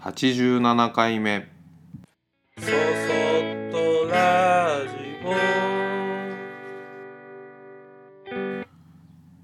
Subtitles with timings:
[0.00, 1.48] 87回目。
[2.58, 2.72] そそっ
[3.72, 5.16] とラジ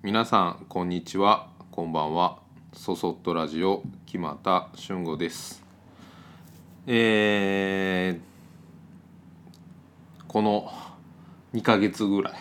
[0.02, 1.48] 皆さんこんにちは。
[1.70, 2.38] こんばんは。
[2.74, 5.64] そそっとラジオ木又俊吾です。
[6.86, 8.32] えー
[10.28, 10.72] この
[11.52, 12.34] 2ヶ月ぐらい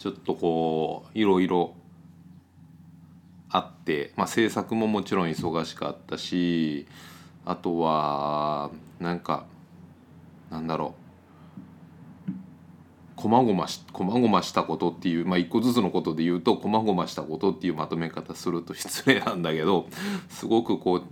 [0.00, 1.74] ちょっとこういろいろ
[3.50, 6.86] あって、まあ、制作ももちろん忙しかったし
[7.44, 9.46] あとはなんか
[10.50, 11.08] なんだろう。
[13.16, 19.88] こまごましこまごましたことっていうまあ一個ずつのことで言うとこまごましたことっていうまとめ方すると失礼なんだけど
[20.28, 21.02] すごくこう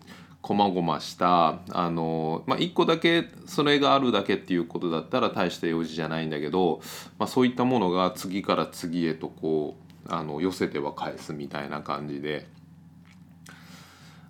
[0.41, 1.59] こまごました。
[1.73, 6.81] あのまあ一個だけそれがあるだけっていうことだったら大した用事じゃないんだけど、
[7.19, 12.49] まあ、そういったものが次から次へとこうあの寄せては返すみたいな感じで。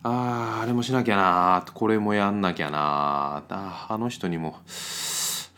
[0.02, 4.60] あーあれもしなきゃなーこれもやんなきゃなーああの人にも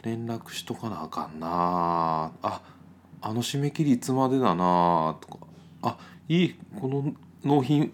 [0.02, 2.62] 連絡しとかなあかんなあ
[3.20, 5.46] あの締め切りいつまでだなとか
[5.82, 7.12] あいいこの
[7.44, 7.92] 納品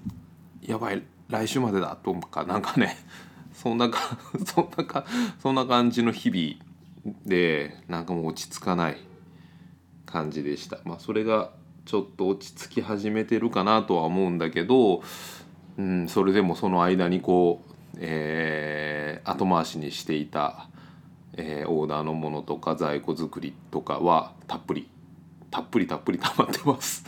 [0.62, 2.98] やばい来週までだとかなんかね
[3.52, 5.04] そんなか そんなか
[5.40, 8.98] そんな感じの日々でなんかもう落ち着かない
[10.06, 11.50] 感じでしたまあそれが
[11.84, 15.02] ちょっと落ち着き始めてるかなとは思うんだけど、
[15.76, 20.68] うん、それでもその間にこう、えー後回しにしていた
[21.32, 24.88] えーオーダーのものとか在庫作りとかはたっぷり
[25.50, 27.04] たっぷりたっぷり 溜まってます。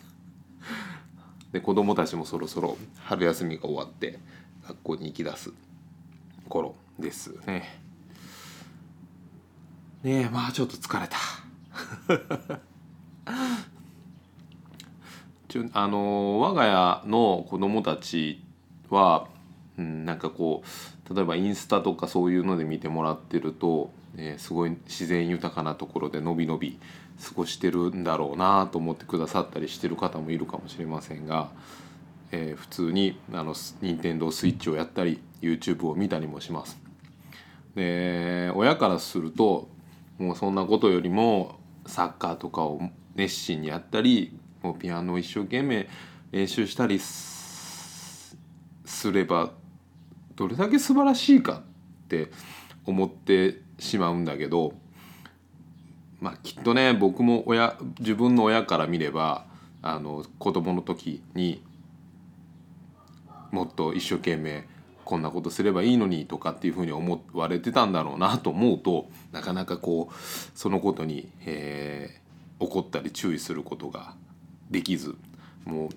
[1.52, 4.18] で子供たちもそろそろ春休みが終わって
[4.66, 5.52] 学校に行き出す
[6.48, 7.80] 頃ですね。
[10.02, 11.16] ねえまあちょっと疲れた。
[15.72, 18.42] あの我が家の子供たち
[18.90, 19.28] は、
[19.78, 26.78] うん、なんかこう例えばインスタとかそういうので見てもらってると、えーすごい自然豊かなところでのびのび
[27.22, 31.50] 過ごしてるんだろうなと思ってくださったりしてる方もいるかもしれませんが、
[32.32, 36.78] えー普通にあの任天堂スイッチをやったり YouTube を見たりもします。
[37.74, 39.68] で親からすると
[40.18, 42.80] もうそんなことよりもサッカーとかを
[43.14, 45.88] 熱心にやったりもうピアノを一生懸命
[46.32, 48.36] 練習したりす
[48.84, 49.52] すれば
[50.34, 51.62] どれだけ素晴らしいか
[52.04, 52.32] って
[52.84, 54.72] 思ってしまうんだけど
[56.20, 59.46] まあきっとね僕も親自分の親から見れば
[59.82, 61.62] あの子供の時に
[63.52, 64.64] もっと一生懸命
[65.04, 70.14] こんなことすればいいのにとかっていうふうに思われてたんだろうなと思うとなかなかこう
[70.58, 72.26] そのことに、えー
[72.58, 74.14] 怒ったり注意することが
[74.70, 75.14] できず
[75.64, 75.88] もう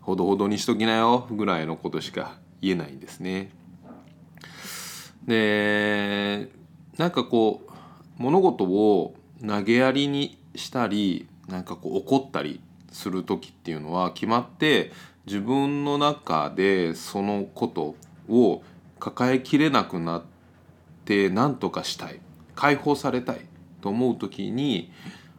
[0.00, 3.50] ほどほどにしときなよぐらいのことしか言えないんですね。
[5.26, 6.48] で
[6.96, 7.72] なんかこう
[8.16, 9.14] 物事を
[9.46, 12.60] 投げやりにしたりなんかこう怒ったり
[12.92, 14.92] する時っていうのは決まって
[15.26, 17.96] 自分の中でそのこと
[18.28, 18.62] を
[18.98, 20.22] 抱えきれなくなっ
[21.04, 22.20] て何とかしたい
[22.54, 23.40] 解放されたい
[23.82, 24.90] と思う時に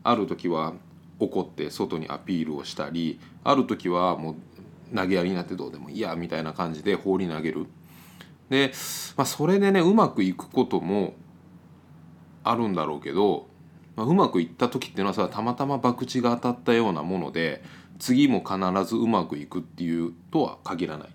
[0.03, 0.73] ある時は
[1.19, 7.65] 怒って外にアピールをしたりある時はもう投げやりになってどうでもいいやみたいな感じで放り投げる。
[8.49, 8.71] で、
[9.17, 11.13] まあ、それでねうまくいくことも
[12.43, 13.47] あるんだろうけど、
[13.95, 17.63] まあ、うまくいった時っていうのはさたまたま博打が当たったようなもので
[17.99, 18.55] 次も必
[18.85, 21.09] ずうまくいくっていうとは限らない。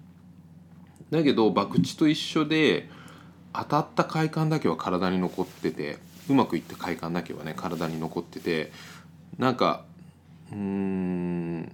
[1.11, 2.89] だけど博打と一緒で
[3.53, 5.99] 当たった快感だけは体に残ってて
[6.29, 8.73] うまくいった快感だけはね体に残ってて
[9.39, 9.85] なんか
[10.53, 11.73] うん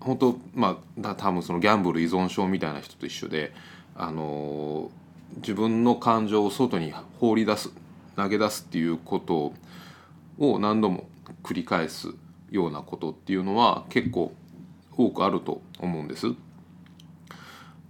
[0.00, 3.52] 本当まあ多分そのギャンブル依存症みたいな人と一緒で
[3.94, 4.90] あの
[5.36, 7.70] 自分の感情を外に放り出す
[8.16, 9.52] 投げ出すっていうこと
[10.38, 11.08] を何度も
[11.42, 12.08] 繰り返す
[12.50, 14.32] ようなことっていうのは結構
[14.96, 16.26] 多くあると思うんです。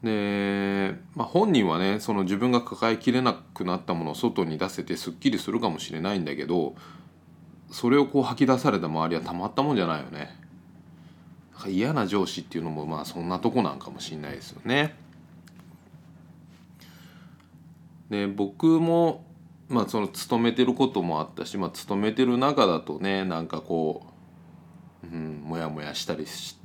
[0.03, 6.75] で、まあ、本人はねその自分が抱えきれなくなったものを外に出せてすっきりするかもしれないんだけど
[7.71, 10.37] それをこう吐き出された周りはたまったもんじゃないよね。
[11.53, 14.97] なんか嫌な上司っていうのもまあそんなとこなんかもしれないですよね。
[18.09, 19.25] で僕も
[19.69, 24.05] まあその勤めてることもあったし、まあ、勤めてる中だとねなんかこ
[25.05, 26.59] う、うん、モヤモヤしたりし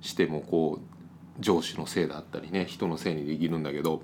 [0.00, 4.02] してもこう上司のせいだったりね人のせいにできるんだけど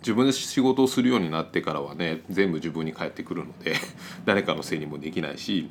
[0.00, 3.74] 自分で仕事をするようになってからはね全部自分に返ってくるので
[4.24, 5.68] 誰かのせいにもできないし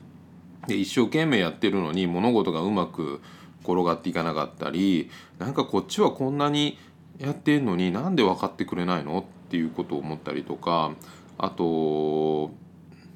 [0.68, 3.22] で一生懸命やってるのに物事がうまく
[3.64, 5.10] 転がっていかなかったり
[5.40, 6.78] なんかこっちはこんなに
[7.20, 9.26] やってんのになんで分かってくれないの？
[9.48, 10.92] っていうことを思ったりとか
[11.38, 12.52] あと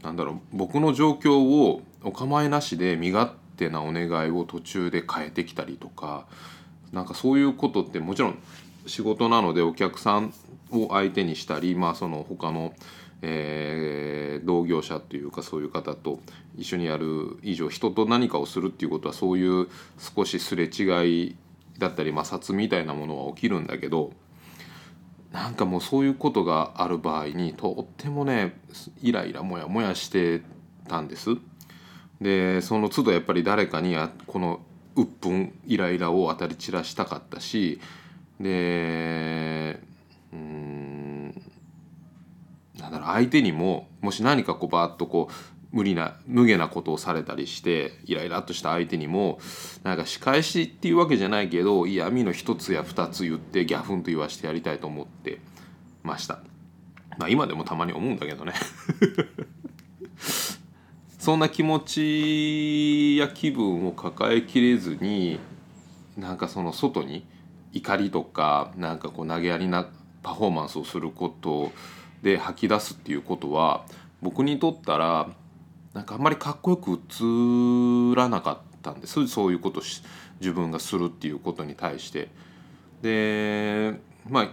[0.02, 6.26] なんだろう僕の状況をお構いなしで身勝手なお願いを途中で変えてきたりとか
[6.94, 8.38] なんかそういうことってもちろん
[8.88, 10.34] 仕事なのでお客さん
[10.72, 12.74] を相手にしたりまあその他の、
[13.22, 14.12] えー
[14.44, 16.20] 同業者というかそういう方と
[16.58, 21.36] 一緒にやる以上人と何かをするっていうことはそういう少しすれ違い
[21.78, 24.12] だったり摩擦みたいなものは起きるんだけど
[25.32, 28.60] なんかもうそういうことがある場合にとってもね
[29.02, 30.42] イライラモヤモヤして
[30.88, 31.30] たんです。
[32.20, 33.96] でその都度やっぱり誰かに
[34.28, 34.60] この
[34.96, 37.80] 鬱憤イライラを当たり散らしたかったし
[38.40, 39.80] で
[40.34, 41.42] うーん
[42.80, 45.34] なんだろう相手にももし何かこうバーッとこう
[45.72, 49.40] 無理な無下なことをされたりしてイライラっとした相手にも
[49.84, 55.40] なんか仕返しっていうわけじゃないけど嫌味の一つや二つ言ってギャフンと言わしてやりたいと思って
[56.04, 56.40] ました。
[57.18, 58.54] まあ今でもたまに思うんだけどね
[61.20, 65.40] そんな気持ちや気分を抱えきれずに
[66.18, 67.26] なんかその外に
[67.74, 69.88] 怒りとかなんかこう投げやりな
[70.24, 71.72] パフォーマンスをすること
[72.22, 73.86] で吐き出すっていうことは
[74.22, 75.30] 僕にとったら
[75.94, 80.04] なんかあんまりかっこよく映らなかったんですそういうことし
[80.40, 82.30] 自分がするっていうことに対して。
[83.02, 84.50] でまあ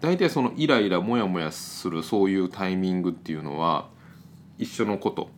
[0.00, 3.88] 大体そのイライラモヤモヤするそういうタイミングっていうのは
[4.56, 5.28] 一緒のこと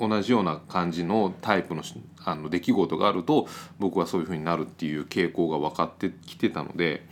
[0.00, 1.82] 同じような感じのタイプの
[2.24, 3.46] あの出来事があると
[3.78, 7.06] 僕はそういう風になるっていう傾向が分かってきてたので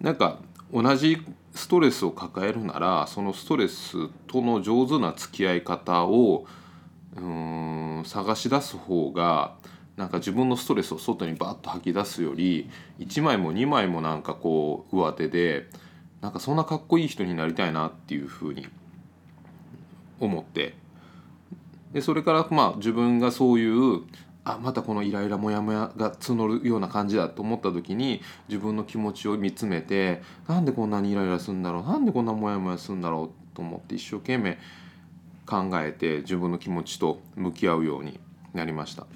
[0.00, 0.38] なんか
[0.72, 1.18] 同じ
[1.54, 6.46] ストレスを抱えるならそのストレスとの上手な付き合い方を
[7.16, 9.54] うん探し出す方が
[9.96, 12.68] なんか自分のストレスを外にバッと吐き出すより
[12.98, 15.66] 1枚も2枚もなんかこう上手で
[16.20, 18.66] なんかそんなかっこいい人になりたいなっていう風に
[20.20, 20.74] 思って。
[21.92, 24.02] でそれからまあ自分がそういう
[24.48, 34.56] あまたこのイライラモヤモヤが募るような感じだと思った時に自分の気持ちを見つめてなんでこんなにイライラするんだろうなんでこんなモヤモヤするんだろうと思って一生懸命
[35.46, 38.20] 考えて自分の気持ちと向き合うように
[38.54, 39.06] なりました。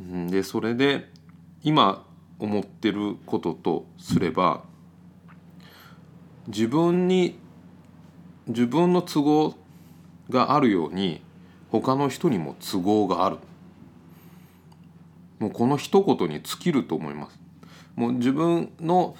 [0.00, 1.08] でそれで
[1.62, 2.04] 今
[2.40, 4.64] 思ってることとすれば
[6.48, 7.38] 自分に
[8.48, 9.54] 自分の都合
[10.28, 11.22] があるように
[11.70, 13.38] 他の人にも都合がある
[15.42, 17.38] もうこの一言に尽きると思います
[17.96, 19.16] もう自分の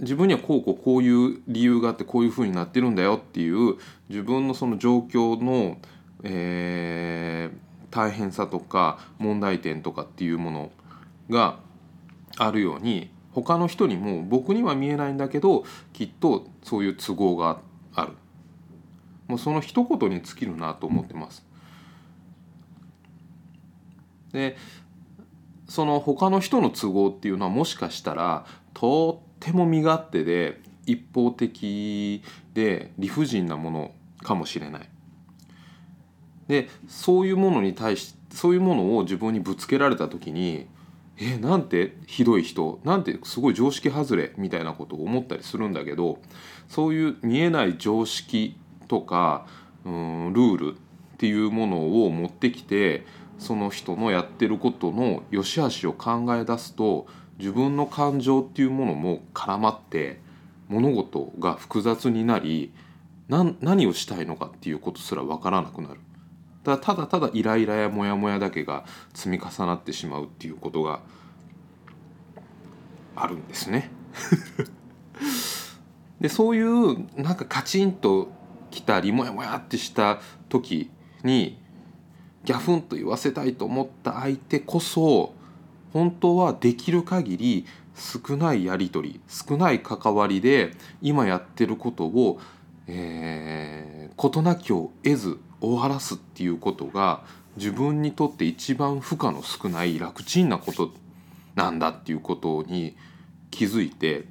[0.00, 3.76] 自分にはこうこうこういう理由があってこういうふうになってるんだよっていう
[4.08, 5.78] 自分のその状況の、
[6.22, 7.64] えー
[7.94, 10.72] 大変さとか問題点とかっていうもの
[11.30, 11.60] が
[12.36, 17.60] あるように他の人にも僕には見えないんだけどきっとそういう都合が
[17.94, 18.12] ある
[19.28, 21.46] もうその一言に尽きるなと思ってます。
[24.32, 24.56] で
[25.74, 32.22] その他の人の都合っていうのはもしかしたらとっても身勝手で一方的
[32.52, 33.90] で理不尽なもの
[34.22, 34.88] かもしれない。
[36.46, 40.68] でそういうものに対してそういうものを自分にぶつけられた時に
[41.16, 46.20] えなんてひどい人なんてすごい常識外れみたいなことを思ったりするんだけど
[46.68, 48.56] そういう見えない常識
[48.86, 49.48] とか
[49.84, 53.04] うんルールっていうものを持ってきて
[53.38, 57.06] その人のやってることの良し悪しを考え出すと
[57.38, 60.20] 自分の感情っていうものも絡まって
[60.68, 62.72] 物事が複雑になり
[63.28, 66.00] 何何をしたいのかっていうことすら分からなくなる。
[66.62, 71.00] ただただただイライラやモヤモヤだけが積み重なってしまうっていうことが
[73.14, 73.90] あるんですね。
[76.20, 78.32] でそういうなんかカチンと
[78.70, 80.90] きたりモヤモヤってした時
[81.22, 81.58] に
[82.44, 85.34] ギャフンと言わせたいと思った相手こそ
[85.92, 92.40] 本当はできる限り少ないやり取り少ない関わりで今やってることを
[92.86, 97.22] えー、事なきを得ず終わらすっていうことが
[97.56, 100.92] 自分にとって一番負荷の少ない楽ちんなこと
[101.54, 102.96] なんだっていうことに
[103.50, 104.26] 気づいて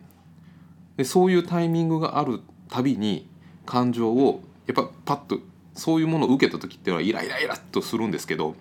[0.97, 3.27] でそういうタイミングがあるたびに
[3.65, 5.39] 感情をやっぱパッと
[5.75, 8.55] そういうものを受けた時っていうのはイライライラっとするんですけど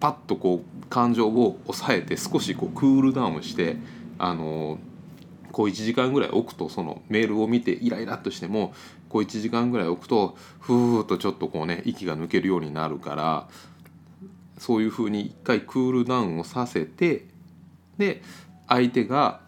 [0.00, 3.76] パッとこう感情を抑えて少しこうクールダウンして
[4.18, 4.78] あの
[5.50, 8.74] こう1時間ぐらい置くとそのメールを見てイライラっとしても
[9.08, 13.48] こう1時間ぐらい置くとふーっとちょっとこうね息が抜けるようになるから
[14.58, 17.26] そういうふうに一回クールダウンをさせて
[17.98, 18.22] で
[18.68, 19.40] 相手が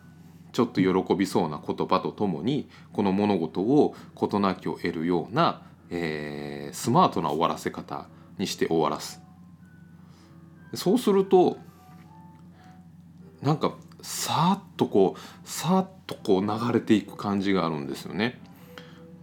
[0.52, 8.06] ちょっと喜びそうな言葉とともにこの物事を事なきを得るような、えースマートな終わらせ方
[8.38, 9.20] にして終わらす
[10.74, 11.58] そうすると
[13.42, 18.40] なんかさーっとこうさーっとこう流れていく感じがあるんですよね。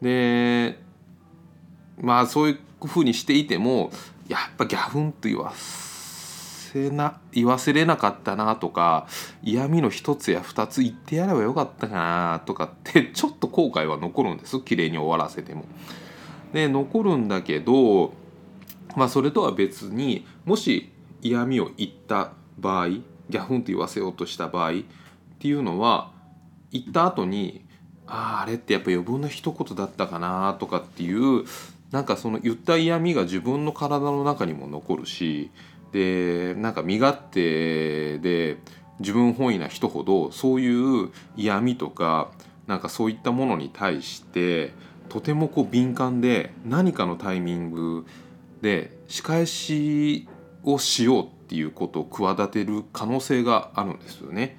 [0.01, 0.79] で
[1.99, 3.91] まあそういうふうにしていても
[4.27, 9.07] やっぱギャフンと言わせな言わせれなかったなとか
[9.41, 15.65] 嫌味の一つや二つ言ってやればよかったかなとかってちょっと後悔は残るんです綺麗に終わらせても。
[16.53, 18.13] で残るんだけど
[18.95, 20.91] まあそれとは別にもし
[21.21, 24.73] 嫌味を言った場合ギャフンと言わせようとした場合っ
[25.39, 26.11] ていうのは
[26.71, 27.65] 言った後に
[28.05, 31.45] あああれってやっぱ余分な一言だったかなとかっていう
[31.91, 35.51] なんかその言った嫌味が自分の体の中にも残るし
[35.91, 38.57] でなんか身勝手で
[38.99, 42.31] 自分本位な人ほどそういう嫌味とか
[42.67, 44.73] なんかそういったものに対して
[45.09, 48.05] とてもこう敏感で何かのタイミング
[48.61, 50.27] で仕返し
[50.63, 54.57] をしようっていうことを企てる可能性があるんですよね。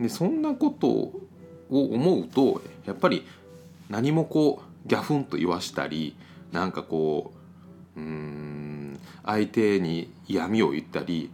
[0.00, 1.12] でそんなことを
[1.70, 3.26] 思うとやっぱり
[3.88, 6.16] 何もこうギャフンと言わしたり
[6.52, 7.32] なんかこ
[7.96, 11.30] ううーん相手に嫌味を言ったり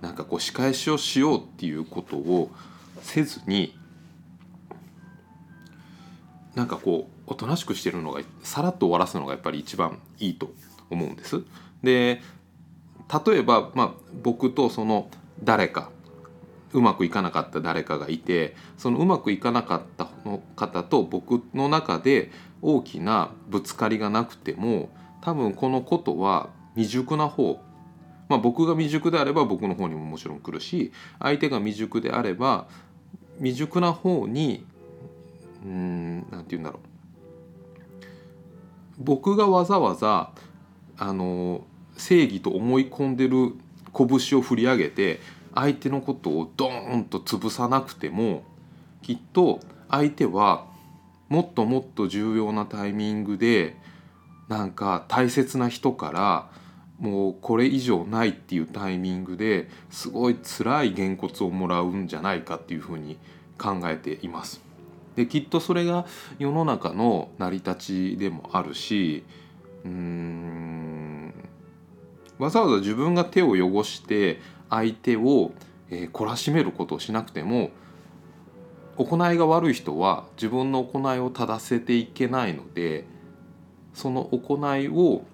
[0.00, 2.50] なんかこう仕返しをしようっていうことを
[3.00, 3.76] せずに
[6.54, 10.52] なんかこうおとなしくしてるのがさらっと終わらすのがやっぱり一番いいと
[10.90, 11.42] 思うんです。
[11.82, 12.20] で
[13.26, 13.90] 例えば、まあ、
[14.22, 15.08] 僕とその
[15.42, 15.90] 誰か
[16.72, 22.30] うまくいかなかった誰かがいてそのうまくいかなかったの方と僕の中で
[22.62, 24.90] 大きなぶつかりがなくても
[25.20, 27.60] 多分このことは未熟な方
[28.28, 32.66] まあ僕が未熟であれば僕の方にももちろん来るし相手が未熟であれば
[33.38, 34.66] 未熟な方に
[35.64, 36.93] うんなんて言うんだろう
[38.98, 40.30] 僕がわざわざ
[40.96, 41.64] あの
[41.96, 43.54] 正義と思い込んでる
[43.96, 45.20] 拳を振り上げて
[45.54, 48.44] 相手のことをドーンと潰さなくても
[49.02, 50.66] きっと相手は
[51.28, 53.76] もっともっと重要なタイミングで
[54.48, 56.50] なんか大切な人から
[56.98, 63.18] もうこれ以上ないっていうタイミングですごい辛いげんこつをもらうんじゃないかっていうふうに
[63.58, 64.60] 考えています。
[65.16, 66.06] できっとそれが
[66.38, 67.74] 世の中の成り立
[68.14, 69.24] ちでもあるし
[69.84, 71.34] うーん
[72.38, 74.40] わざわざ自分が手を汚して
[74.70, 75.52] 相手を、
[75.90, 77.70] えー懲らしめることをしなくても
[78.96, 83.04] 行いが悪い人は自分の行いを正せていけないので
[83.92, 85.24] その行いを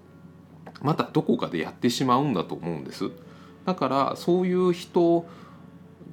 [0.83, 3.11] またどこかでやってしまうんだと思うんです。
[3.67, 5.27] だからそういう人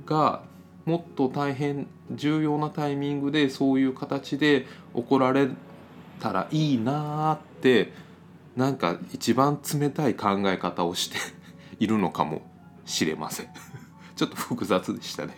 [0.05, 0.43] が
[0.87, 5.49] もっと大変重要なタイミングでそういう形で怒られ
[6.19, 7.93] たらいいなーって
[8.55, 11.17] なんか一番冷たい考え方をして
[11.79, 12.41] いるのかも
[12.85, 13.47] しれません。
[14.15, 15.35] ちょっと複雑でしたね。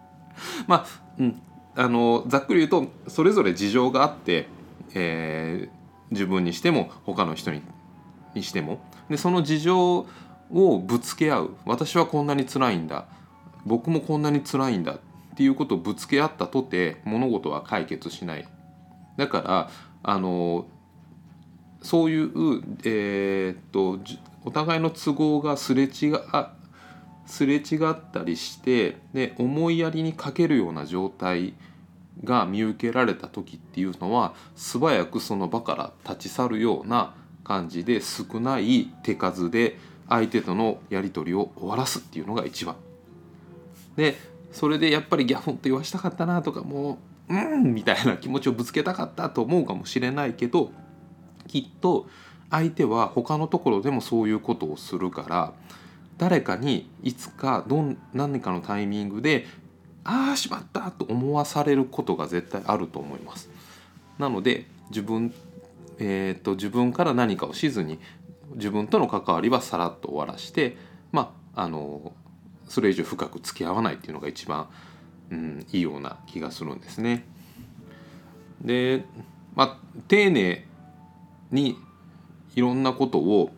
[0.66, 0.86] まあ、
[1.18, 1.40] うん、
[1.76, 4.48] あのざっくり言うとそれぞれ事情があって、
[4.94, 7.62] えー自分にしても他の人に
[8.34, 8.80] にしても。
[9.08, 10.06] でその事情
[10.52, 11.50] をぶつけ合う。
[11.64, 13.06] 私はこんなに辛いんだ。
[13.66, 14.98] 僕もこんなに辛いんだっ
[15.36, 18.48] ていうことをぶつけ合ったとて物事は解決しない
[19.16, 19.70] だから
[20.02, 20.66] あの
[21.82, 22.30] そういう、
[22.84, 23.98] えーっと
[24.44, 26.12] お互いの都合がすれ違
[27.26, 31.54] すれ違ったりしてで思いやりに欠けるような状態
[32.24, 37.14] が見受けられた時っていうのは素早くその場から立ち去るような
[37.44, 42.76] 感じで少ない手数で相手とのやり取りを終わらすっていうのが一番。
[44.00, 44.16] で
[44.50, 50.72] それでやっぱりギャフンと言わしたかったなとかもううんみたいな気持ちをぶつけたかったと思うかもしれないけど
[51.46, 52.06] きっと
[52.50, 55.52] 相手は他のところでもそういうことをするから
[56.16, 59.46] 誰かにいつかどん何かのタイミングで
[60.02, 63.50] ああしまったと思わされることが絶対あると思います。
[64.18, 65.32] なので自分,、
[65.98, 67.98] えー、と自分から何かをしずに
[68.54, 70.76] 自分との関わりはさらっと終わらして
[71.12, 72.12] まああの
[72.70, 74.68] それ以上深く付き合わないっていうのが一番、
[75.30, 77.26] うん、いいような気がするんですね。
[78.62, 79.04] で、
[79.56, 80.66] まあ、丁寧
[81.50, 81.76] に
[82.54, 83.50] いろんなことを、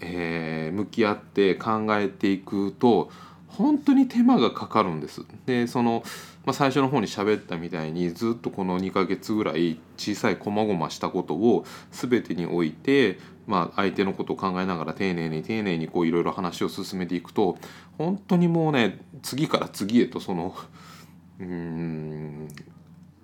[0.00, 3.10] えー向き合って考えていくと
[3.58, 5.22] 本当に手間がかかるんです。
[5.44, 6.04] でその、
[6.46, 17.58] まあ、最初の方に喋ったみたいにずっとこの2ヶ月ぐらい小さい細々したことを全てにおいて、まあ、相手のことを考えながら丁寧に丁寧にいろいろ話を進めていくと
[17.98, 20.54] 本当にもうね次から次へとその
[21.40, 22.48] うん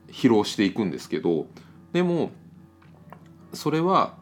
[0.09, 1.47] 披露していくんですけど
[1.93, 2.33] でも
[3.53, 4.17] それは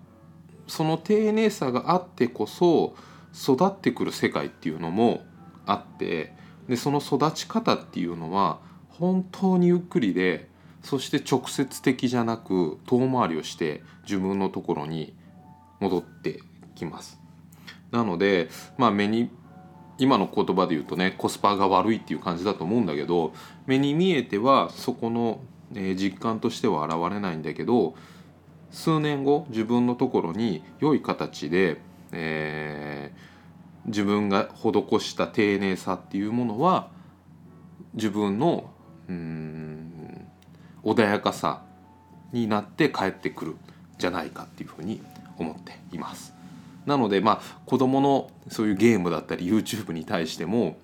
[0.67, 2.95] その丁寧さがあってこそ
[3.35, 5.23] 育ってくる世界っていうのも
[5.67, 6.33] あって
[6.69, 10.49] でその育ち方っていうのは本当にゆっくりで
[10.83, 15.15] そして直接的じゃなく遠回りをして自分のところに
[15.81, 16.41] 戻って
[16.75, 17.21] きます。
[17.91, 19.31] なのでまあ目に
[19.99, 23.33] 今の言葉で言うとねコスパが悪いっていう感じだと思うんだけど
[23.67, 25.41] 目に見えてはそこの、
[25.75, 27.95] え実感としては現れないんだけど
[28.71, 31.81] 数年後自分のところに良い形で、
[32.13, 33.32] えー
[33.87, 36.89] 自分が施した丁寧さっていうものは
[37.95, 38.71] 自分の
[39.09, 40.29] うん
[40.85, 41.63] 穏やかさ
[42.33, 43.57] になって帰ってくる
[43.99, 45.01] じゃないかっていうふうに
[45.39, 46.35] 思っています。
[46.87, 50.77] なのでまあ子供のそういうゲームだったり YouTube に対しても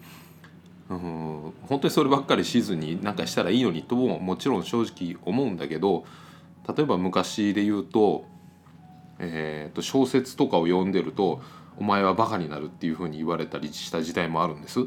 [0.88, 6.04] うん本当にそればっかりしずに何かしたらいいのにとももちろん正直思うんだけど
[6.68, 8.26] 例えば昔で言うと,、
[9.18, 11.42] えーと小説とかを読んでると
[11.78, 14.86] 「お前はバカになる」っていうふうに言われたりした時代もあるんです。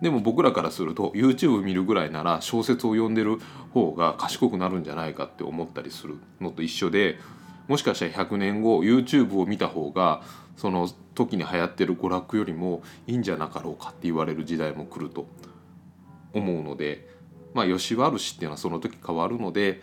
[0.00, 3.38] でも僕らからすると YouTube 見るぐらいなら小説を読んでる
[3.72, 7.18] 方が賢くなるんじゃないかって思ったりするのと一緒で
[7.66, 10.22] もしかしたら100年後 YouTube を見た方が
[10.56, 15.26] その時に流行ってる娯楽よりもいいんじゃなかろうかって言われる時代も来ると
[16.32, 17.08] 思うので
[17.52, 19.82] まあ良し悪しっていうのはその時変わるので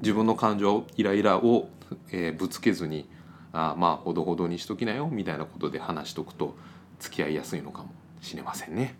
[0.00, 1.68] 自分の感情イライラを、
[2.12, 3.08] えーぶつけずに
[3.56, 6.54] あまあほどほどにしときなよみたいなことで話しとくと
[6.98, 8.94] 付き合いやすいのかもしれませんね。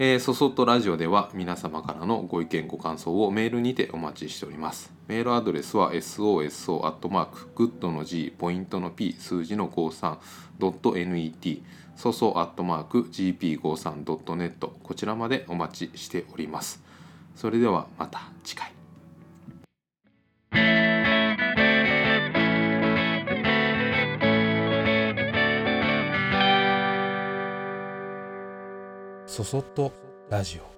[0.00, 4.92] えー、そそっとラジオでは皆様からのご意見ご感想をメールにてお待ちしております。
[5.06, 11.62] メールアドレスは soso.good の G ポイントの P 数字の 53.net
[11.94, 16.82] そそ .gp53.net こちらまでお待ちしております。
[17.36, 18.73] それではまた次回。
[29.34, 29.90] そそっと
[30.30, 30.73] ラジオ。